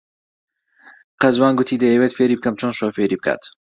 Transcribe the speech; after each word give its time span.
قەزوان 1.21 1.53
گوتی 1.57 1.81
دەیەوێت 1.83 2.13
فێری 2.17 2.37
بکەم 2.39 2.55
چۆن 2.59 2.71
شۆفێری 2.79 3.19
بکات. 3.19 3.41